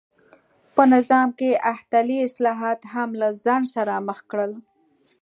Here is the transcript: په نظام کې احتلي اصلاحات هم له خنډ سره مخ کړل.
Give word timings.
په 0.75 0.83
نظام 0.93 1.27
کې 1.39 1.61
احتلي 1.73 2.17
اصلاحات 2.27 2.79
هم 2.93 3.09
له 3.21 3.29
خنډ 3.43 3.63
سره 3.75 3.93
مخ 4.07 4.19
کړل. 4.31 4.51